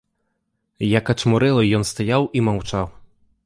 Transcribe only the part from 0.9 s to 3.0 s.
Як ачмурэлы ён стаяў і маўчаў.